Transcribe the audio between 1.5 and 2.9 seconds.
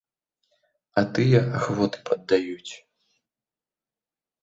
ахвоты паддаюць.